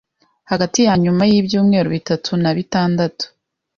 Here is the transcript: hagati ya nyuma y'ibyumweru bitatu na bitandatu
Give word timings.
hagati 0.49 0.79
ya 0.87 0.93
nyuma 1.03 1.23
y'ibyumweru 1.31 1.89
bitatu 1.95 2.31
na 2.41 2.51
bitandatu 2.57 3.23